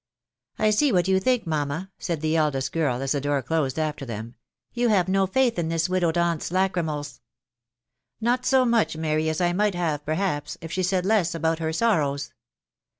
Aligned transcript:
"I 0.57 0.71
see 0.71 0.91
what 0.91 1.07
you 1.07 1.19
think, 1.19 1.45
mamma," 1.45 1.91
said 1.99 2.21
the 2.21 2.35
eldest 2.35 2.71
girl, 2.71 3.03
as 3.03 3.11
the 3.11 3.21
door 3.21 3.43
closed 3.43 3.77
after 3.77 4.03
them;" 4.03 4.33
you 4.73 4.89
have 4.89 5.07
no 5.07 5.27
faith 5.27 5.59
in 5.59 5.69
this 5.69 5.87
widowed 5.87 6.17
aunt's 6.17 6.49
lachrymals?"" 6.49 7.21
Not 8.19 8.43
so 8.43 8.65
much, 8.65 8.97
Mary, 8.97 9.29
as 9.29 9.39
I 9.41 9.53
might 9.53 9.75
have, 9.75 10.03
perhaps, 10.03 10.57
if 10.59 10.71
she 10.71 10.81
said 10.81 11.05
less 11.05 11.35
about 11.35 11.59
her 11.59 11.71
sorrows." 11.71 12.33